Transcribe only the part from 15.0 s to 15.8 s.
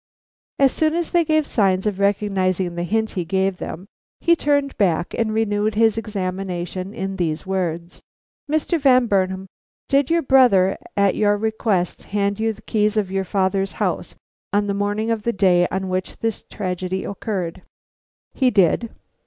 of the day